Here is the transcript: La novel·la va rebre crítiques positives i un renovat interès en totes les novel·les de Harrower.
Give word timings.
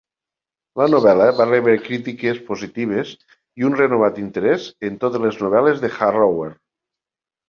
La 0.81 0.85
novel·la 0.91 1.25
va 1.39 1.45
rebre 1.49 1.75
crítiques 1.83 2.39
positives 2.47 3.11
i 3.63 3.67
un 3.69 3.75
renovat 3.81 4.17
interès 4.23 4.65
en 4.89 4.97
totes 5.05 5.23
les 5.27 5.37
novel·les 5.45 5.83
de 5.85 5.93
Harrower. 6.07 6.49